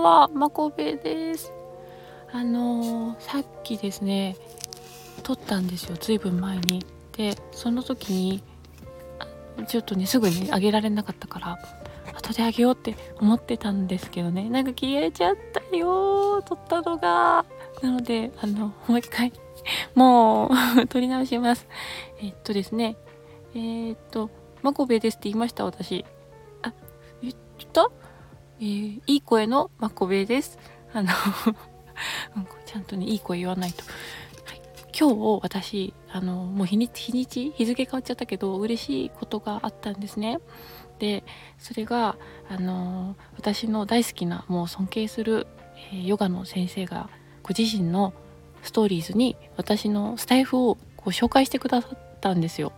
[0.00, 1.52] んは、まこべです。
[2.32, 4.36] あのー、さっきですね、
[5.22, 6.84] 撮ったんですよ、ずいぶん前に。
[7.16, 8.42] で、その時に、
[9.66, 11.58] ちょっとね、すぐにあげられなかったから、
[12.14, 15.36] 後であげようって思ってたんですけどね、なんか消えちゃっ
[15.70, 17.44] たよ撮ったのが。
[17.82, 19.32] なので、あの、もう一回、
[19.94, 20.50] もう
[20.88, 21.66] 撮り直します。
[22.22, 22.96] えっとですね、
[23.54, 24.30] えー、っと、
[24.62, 26.04] まこべですって言いました、私。
[26.62, 26.72] あ、
[27.22, 27.34] 言っ
[27.72, 27.90] た？
[28.60, 30.58] えー、いい声のまこべです。
[30.92, 31.08] あの
[32.66, 33.82] ちゃんとね、いい声言わないと。
[34.44, 34.60] はい、
[34.98, 40.40] 今日、私、あの、もう日にち、日にち、日付変わっちゃったけど、嬉しいことがあったんですね。
[40.98, 41.24] で、
[41.58, 42.16] それが、
[42.50, 45.46] あの、私の大好きな、もう尊敬する、
[45.92, 47.08] えー、ヨガの先生が、
[47.42, 48.12] ご自身の
[48.62, 52.72] ストーリーズに私のスタイフをこう紹介してくださったんですよ。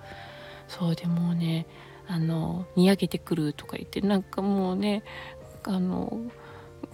[0.69, 1.67] そうでもうね
[2.07, 5.03] あのにやけてくるとか言ってなんかもうね
[5.65, 6.21] あの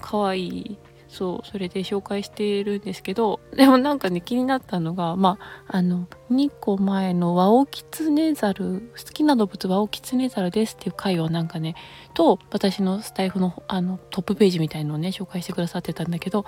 [0.00, 11.77] 可愛いそうそれで紹介してるんですけどでもなんかね気になったのがまああの2個前の「ワオキツネザル好きな動物ワオキツネザルです」っていう回をなんかね
[12.12, 16.44] と私のスタイフのあのトップページみたいのをね紹介してくださってたんだけど、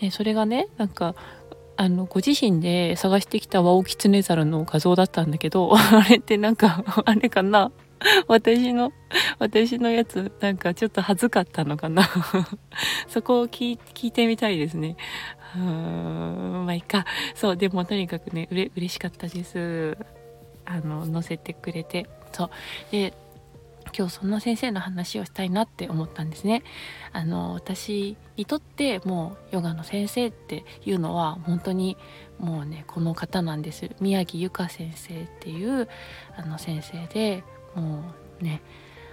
[0.00, 1.14] ね、それがねなんか
[1.76, 7.70] あのご自身で探してきたワオキツネザルの画像だったんだけど あれってなんかあれかな？
[8.26, 8.92] 私の
[9.42, 12.08] 私のやつなんかちょっと恥ずかったのかな。
[13.08, 14.96] そこを聞いてみたいですね。
[15.56, 17.04] うーんまあいいか。
[17.34, 19.98] そうでもとにかくねうれ嬉しかったです。
[20.64, 22.06] あの載せてくれて。
[22.30, 22.50] そう。
[22.92, 23.14] で
[23.98, 26.62] 今日その先生の話をしたいなって思ったんですね。
[27.12, 31.96] あの私にとってもうヨガの先生っていうのは本当に
[32.38, 33.90] もうねこの方なんです。
[34.00, 35.88] 宮城由香先生っていう
[36.36, 37.42] あの先生で
[37.74, 38.04] も
[38.40, 38.62] うね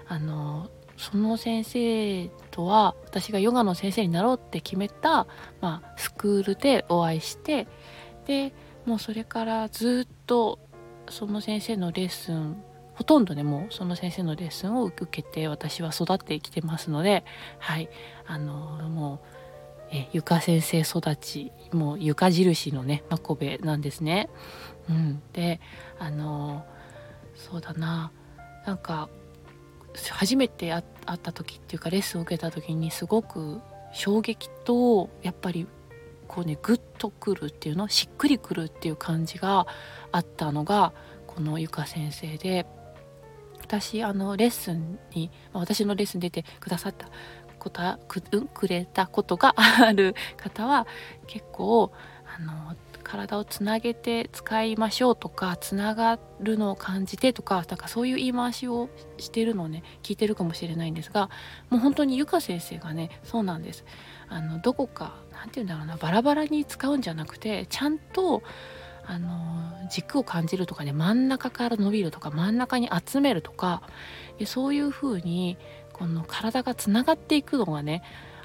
[0.10, 5.28] あのその先生とは私がヨガの先生になろうって決めた、
[5.62, 7.68] まあ、スクールでお会いして
[8.26, 8.54] で
[8.86, 10.60] もうそれからずっと
[11.10, 12.62] その先生のレッスン
[12.96, 17.24] ほとんどねもうその先生のレッスンを受けて私は育ってきてますので
[17.60, 17.88] はい
[18.28, 18.54] あの
[18.90, 19.40] もう
[19.92, 24.30] え床先生育ちもう床印のねまこべなんですね。
[24.90, 25.60] うん、で
[25.98, 26.66] あの
[27.36, 28.12] そうだな
[28.66, 29.10] なんか
[30.12, 30.84] 初めて会っ
[31.22, 33.60] た時っていうかレッスンを受けた時にすごく
[33.92, 35.68] 衝撃とやっぱり
[36.28, 39.66] こうねグッとくるっていうのしっくりくるっていう感じが
[40.12, 40.94] あったのが
[41.28, 42.66] このゆか先生で。
[43.62, 47.08] 私あのレッスンに私のレッスン出てくださった
[47.60, 50.88] ことく,、うん、くれたことがある方は
[51.28, 51.92] 結構
[52.26, 61.30] あの体をつなげて使いましょうとかつながるのを感じてとかだからそういう言い回しをしてるのをね聞いてるかもしれないんですが
[61.70, 63.86] もう本当にゆか先生がねそうなんです。
[64.32, 68.44] あのどこか何て言うんだろうなバラバラに使うんじゃなくてちゃんと
[69.06, 73.82] あの軸を感じるとかね真ん中から伸びるとか真ん中に集めるとか
[74.46, 75.58] そういう風に
[75.94, 78.04] この体がつながっていくのがね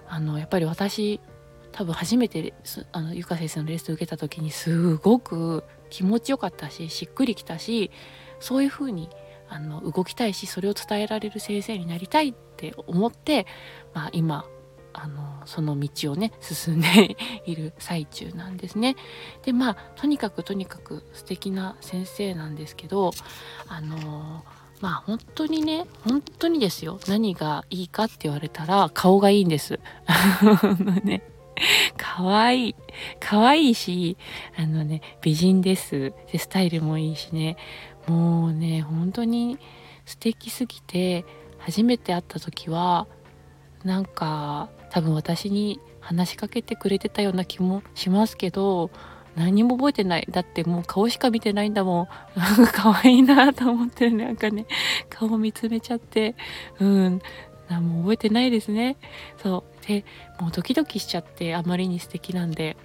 [0.08, 1.20] あのやっぱり私
[1.74, 2.54] 多分初めて
[2.92, 7.90] あのゆか先生のレッスン受けた時にすごく気持ちよかったししっくりきたし
[8.38, 9.10] そういう風に
[9.48, 13.46] あの動きたいしそれを伝えられる先生になりたいって思って、
[13.92, 14.46] まあ、今
[14.92, 18.94] あのその道をね進んでいる最中なんですね。
[19.42, 23.10] でまあとにかくとにかく素敵な先生なんですけど
[23.66, 24.44] あの
[24.80, 29.80] まあ本当にね本当にですよ何がいいかって言われたら顔がいいんです。
[31.02, 31.33] ね
[31.96, 32.74] 可愛い
[33.20, 34.16] 可愛いし
[34.56, 36.12] あのね美人です。
[36.32, 37.56] でスタイルもいいしね。
[38.06, 39.58] もうね本当に
[40.04, 41.24] 素敵すぎて
[41.58, 43.06] 初めて会った時は
[43.84, 48.90] なんか多分私に話しかけてくれてたような気もしますけど
[49.36, 50.26] 何も覚えてない。
[50.30, 52.08] だってもう顔しか見てないんだもん。
[52.72, 54.66] 可愛いなと思ってなんかね
[55.10, 56.36] 顔見つめちゃって。
[56.78, 57.20] うん。
[57.68, 58.96] 何も覚えてないですね。
[59.42, 59.86] そう。
[59.86, 60.04] で
[60.40, 62.76] もうドキドキしちゃってあまりに素敵なんで。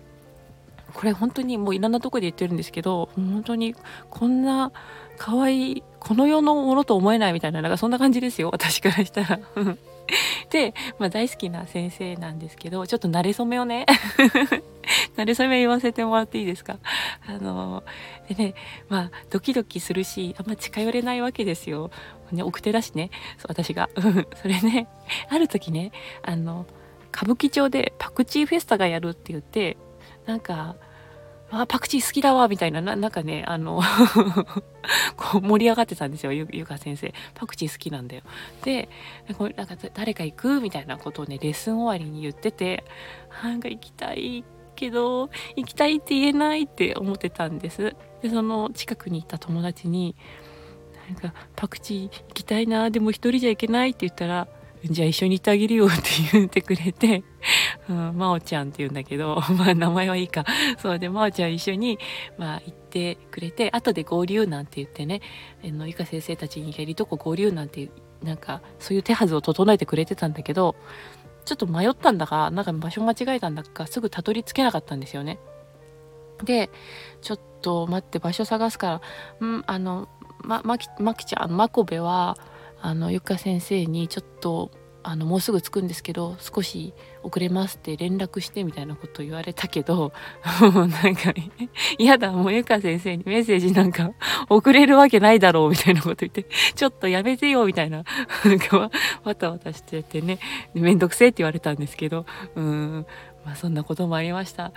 [0.93, 3.75] これ本当にもういろんなとこで言ってるんですけど本当に
[4.09, 4.71] こんな
[5.19, 9.39] 可愛いこの世のものと思えないみたいななんかそんな感じですよ私からしたら。
[10.51, 13.85] で、まあ、大好きな先生なんですけどちょっと慣れ初めをね
[15.15, 16.79] 慣れ初め言わせてもらっていいですか？
[17.27, 17.83] あの
[18.27, 18.53] でね
[18.87, 21.91] まあドキドキするしあんま近寄れないわけですよ、
[22.31, 23.09] ね、奥手だしね
[23.47, 23.89] 私が。
[24.41, 24.87] それね
[25.29, 25.91] ある時ね
[26.23, 26.65] あの
[27.13, 29.77] 歌舞伎町でパクチーフェスタがやるって言って
[30.25, 30.75] なんか
[31.51, 32.81] あパクチー好きだわみたいな。
[32.81, 33.81] なんかねあの
[35.17, 37.13] こう盛り上がってたんですよゆか先生。
[37.33, 38.21] パクチー好きなんだよ。
[38.63, 38.89] で
[39.37, 40.61] これなんか誰か行く？
[40.61, 42.83] みたいなことをねレッスン終わりに言ってて
[43.43, 44.43] なんか行きたい
[44.75, 47.95] けど行きたいって言えないって思ってたんです。
[48.21, 50.15] でその近くにいた友達に
[51.09, 54.47] なんかパクチー行きたいなでも一人じゃ行けないって言ったら
[54.83, 57.23] じゃあ一緒に行ってあげるよって言ってくれて、
[57.89, 60.45] うん、まおちゃんって言うんだけど、 まあ名前はいいか。
[60.77, 61.97] そうで、まおちゃん一緒に、
[62.37, 65.21] まあ行ってくれて、後で合流なんて言ってね、
[65.65, 67.89] あの、ゆか先生たちにやりとこ合流なんて、
[68.23, 70.75] なんか、そういう手はずを整えてくれてたんだけど、
[71.45, 75.39] ちょっと迷ったんだか、なんか場所間違えたんだか、すぐたどり着けなかったんですよね。
[76.43, 76.69] で、
[77.21, 79.01] ちょっと待って場所探すから、
[79.39, 80.07] うん、あの、
[80.43, 82.37] ま、まき、まきちゃん、まこべは、
[82.81, 86.93] あのゆか先生にちょっとあのもうすぐ着くんですけど少し
[87.23, 90.11] 遅れますって連絡してみたいなこと言われたけど
[90.61, 91.33] もう なんか
[91.97, 94.11] 嫌だもうゆか先生にメッセージなんか
[94.49, 98.03] 遅れるわけないだろうみたいなこと言ってちょっとやめてよみたいな
[98.43, 98.91] なんか
[99.23, 100.39] わたわたしててね
[100.73, 102.25] めんどくせえって言われたんですけど
[102.55, 103.05] うん
[103.45, 104.71] まあ、そんなこともありました。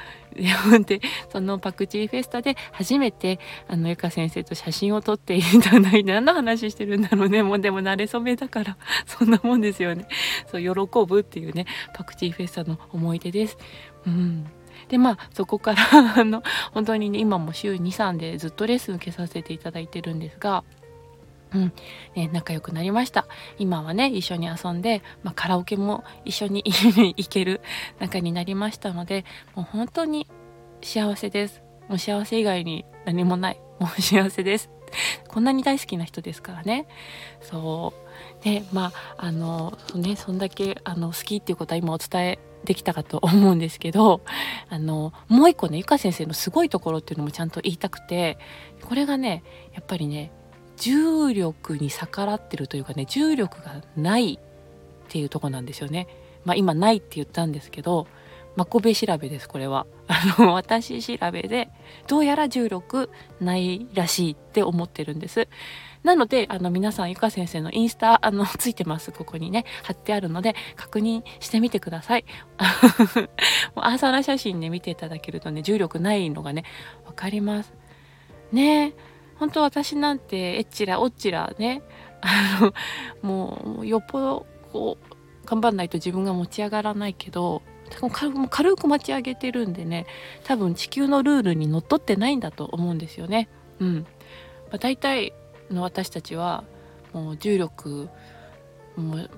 [0.87, 3.39] でそのパクチーフェスタで初めて
[3.69, 8.77] あのゆか先生と写真を撮っていただいて何の話してるんだろうねもうでも慣れ初めだから
[9.07, 10.07] そんなもんですよね。
[10.51, 13.59] そう喜ぶっていうねパクチーフェスタの思い出です。
[14.07, 14.47] うん
[14.89, 15.83] でまあそこから
[16.19, 16.43] あの
[16.73, 20.65] 本当にね今も週23でずっとレッスン受けさせていただいてるんですが
[21.55, 21.73] うん、
[22.17, 23.27] ね、仲良くなりました。
[23.59, 26.63] 今はね、一緒に遊んで、まあ、カラオケも一緒に
[27.17, 27.61] 行ける
[27.99, 29.25] 仲になりましたので、
[29.55, 30.27] もう本当に
[30.83, 31.63] 幸せです。
[31.89, 33.61] もう幸せ以外に何もない。
[33.79, 34.71] もう幸せです。
[35.29, 36.87] こんなに大好きな人ですからね。
[37.41, 37.93] そ
[38.41, 38.45] う。
[38.45, 44.21] で、まあ、あの、ね、そんだけ、あの、好きっていうことは今お伝えできたかと思うんですけど、
[44.69, 48.39] あの、もう一個ね、ゆか先生のすごいところっていうのもちゃんと言いたくて、
[48.87, 49.43] これがね、
[49.75, 50.33] やっぱりね、
[50.83, 54.39] 重力に逆らってるというかね重力がないっ
[55.09, 56.09] ていうとこなんですよね。
[56.45, 58.09] まあ今ないって言ったんですけど
[58.57, 59.87] まこべ調べですこれは。
[60.09, 61.71] あの 私調べで
[62.07, 63.11] どうやら重力
[63.41, 65.49] ないらしいって思ってるんです。
[66.03, 72.25] なのであの皆さんゆか先生のインスタあの ついてますここにね貼ってあるので確認してみてください。
[73.75, 76.65] もうアーサーな写真で見ていただけるとね重力ないのがね
[77.07, 77.73] 分かります。
[78.53, 79.13] ねえ。
[79.39, 81.83] 本当私なんてえっちらおっちらね
[82.21, 82.75] あの
[83.23, 87.63] もうよっぽどこう頑張んないと自分が持ち上がらないけど
[88.51, 90.07] 軽く持ち上げてるんでね
[90.45, 93.49] 多分地球のルールにのっとってないんだと思うんですよね。
[93.81, 94.07] うん。
[94.71, 95.33] まあ、大体
[95.71, 96.65] の私たちは
[97.13, 98.09] もう重力
[98.97, 99.31] もう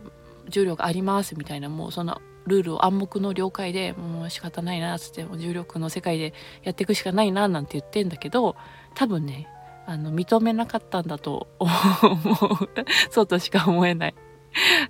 [0.48, 8.56] 重力ありますみたいなもうそのルールを暗黙の了解でもう仕方ないなっつっても重力の世界でやっていくしかないななんて言ってんだけど
[8.94, 9.48] 多分ね
[9.86, 12.68] あの認めなかったんだと思う。
[13.10, 14.14] そうとしか思えない。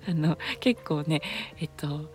[0.07, 1.21] あの結構ね
[1.59, 2.09] えっと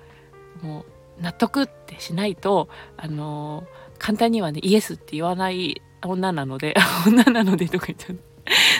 [0.62, 0.85] もう
[1.20, 3.64] 納得ってしないとあの
[3.99, 6.75] 簡単にはねイエスって言わない女なので
[7.06, 8.19] 女なのでとか言っちゃう。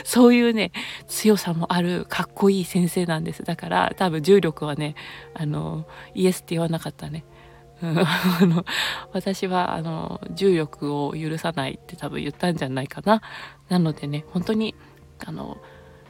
[0.03, 0.71] そういうね
[1.07, 3.43] 強さもあるかっこいい先生なんです。
[3.43, 4.95] だから多分重力はね
[5.33, 7.23] あのイエスって言わなかったね。
[7.81, 8.63] あの
[9.11, 13.21] 私はあの重力を許さないって多分言ったんじゃないかな。
[13.69, 14.75] なのでね本当に
[15.25, 15.57] あの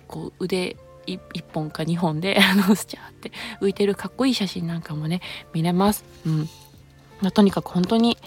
[0.07, 0.77] こう腕
[1.07, 5.21] 1本か2本で あのスチャーって浮いてるかっこいい写真なんかもね
[5.53, 6.05] 見れます。
[6.25, 6.49] うん
[7.21, 8.17] まあ、とにかく本当に、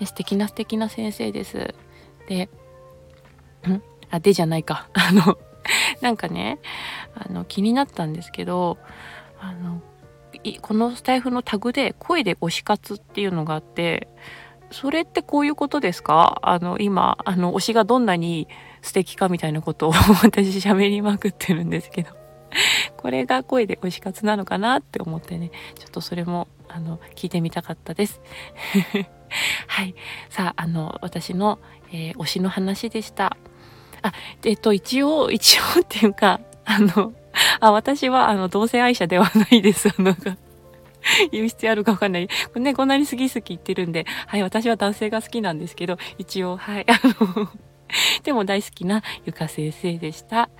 [0.00, 1.74] ね、素敵な素敵な先生です。
[2.28, 2.48] で、
[3.68, 3.80] ん？
[4.10, 4.88] あ、でじゃないか。
[4.94, 5.38] あの、
[6.00, 6.58] なんかね、
[7.14, 8.78] あの、気になったんですけど、
[9.40, 9.80] あの、
[10.62, 14.08] このスタイフのタグで声で推し活っていうのがあって
[14.70, 16.38] それってこういうことですか？
[16.42, 18.48] あの今あの推しがどんなに
[18.82, 22.19] 素敵かみたいなことを 私喋りまくってるんですけど
[22.96, 25.50] これが声で推し活なのかなって思ってね。
[25.78, 28.20] ちょっとそれもあの聞いてみたかったです。
[29.66, 29.94] はい。
[30.28, 31.58] さああの私の、
[31.92, 33.36] えー、推しの話でした。
[34.02, 34.12] あ
[34.44, 37.12] えっと一応一応っていうかあの
[37.60, 39.88] あ、私は、あの、同性愛者ではないです。
[39.88, 40.14] あの、
[41.30, 42.28] 言う必要あるかわかんない。
[42.28, 47.48] これね、こんなに好き好き言ってるんで、はい、私は男性が好きなんですけど、一応、はい、あの
[48.24, 50.50] でも大好きなゆか先生でした。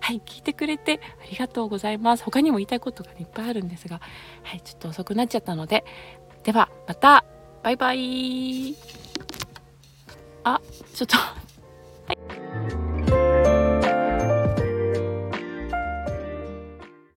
[0.00, 2.24] はい、聞いてくれてありがとうございます。
[2.24, 4.00] 他にも言いたいことがいっぱいあるんですが、
[4.42, 5.84] はい、ちょっと遅くなっちゃったので、
[6.44, 7.24] では、また、
[7.62, 8.76] バイバイ。
[10.44, 10.60] あ、
[10.94, 11.16] ちょっと